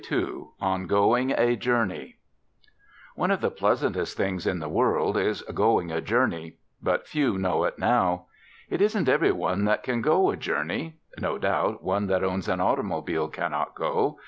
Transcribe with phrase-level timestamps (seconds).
[0.11, 2.15] II ON GOING A JOURNEY
[3.13, 7.65] One of the pleasantest things in the world is "going a journey" but few know
[7.65, 8.25] it now.
[8.67, 10.95] It isn't every one that can go a journey.
[11.19, 14.17] No doubt one that owns an automobile cannot go.